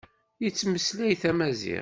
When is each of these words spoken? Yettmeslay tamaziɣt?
Yettmeslay 0.43 1.13
tamaziɣt? 1.21 1.79